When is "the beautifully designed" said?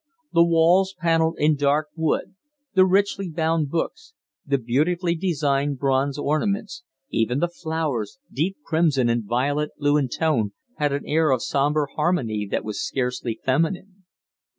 4.43-5.77